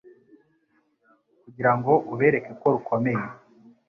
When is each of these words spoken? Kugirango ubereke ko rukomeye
Kugirango 1.43 1.93
ubereke 2.13 2.51
ko 2.61 2.67
rukomeye 2.75 3.23